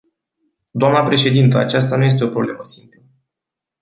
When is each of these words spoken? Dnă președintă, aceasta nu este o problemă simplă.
Dnă 0.71 1.03
președintă, 1.05 1.57
aceasta 1.57 1.95
nu 1.97 2.03
este 2.03 2.23
o 2.23 2.29
problemă 2.29 2.63
simplă. 2.63 3.01